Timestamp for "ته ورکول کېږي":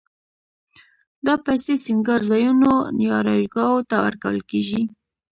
3.89-4.81